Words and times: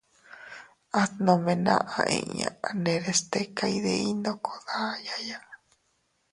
At 1.01 1.11
nome 1.27 1.53
naʼa 1.65 2.01
inña 2.19 2.49
anderes 2.69 3.19
tika 3.31 3.65
iydiy 3.75 4.07
ndoko 4.19 4.51
dayaya. 4.67 5.37